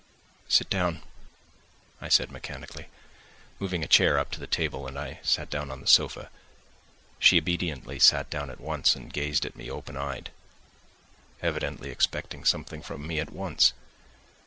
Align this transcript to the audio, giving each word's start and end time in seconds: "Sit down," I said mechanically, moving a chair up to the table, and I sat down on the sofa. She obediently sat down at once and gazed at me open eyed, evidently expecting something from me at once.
"Sit 0.47 0.67
down," 0.67 1.03
I 2.01 2.09
said 2.09 2.31
mechanically, 2.31 2.87
moving 3.59 3.83
a 3.83 3.87
chair 3.87 4.17
up 4.17 4.31
to 4.31 4.39
the 4.39 4.47
table, 4.47 4.87
and 4.87 4.97
I 4.97 5.19
sat 5.21 5.47
down 5.47 5.69
on 5.69 5.79
the 5.79 5.85
sofa. 5.85 6.31
She 7.19 7.37
obediently 7.37 7.99
sat 7.99 8.27
down 8.27 8.49
at 8.49 8.59
once 8.59 8.95
and 8.95 9.13
gazed 9.13 9.45
at 9.45 9.55
me 9.55 9.69
open 9.69 9.97
eyed, 9.97 10.31
evidently 11.43 11.91
expecting 11.91 12.45
something 12.45 12.81
from 12.81 13.05
me 13.05 13.19
at 13.19 13.31
once. 13.31 13.73